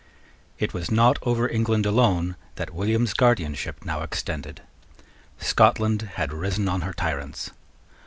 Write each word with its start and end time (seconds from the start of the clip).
It 0.57 0.73
was 0.73 0.89
not 0.89 1.19
over 1.21 1.47
England 1.47 1.85
alone 1.85 2.35
that 2.55 2.73
William's 2.73 3.13
guardianship 3.13 3.85
now 3.85 4.01
extended. 4.01 4.63
Scotland 5.37 6.09
had 6.15 6.33
risen 6.33 6.67
on 6.67 6.81
her 6.81 6.93
tyrants. 6.93 7.51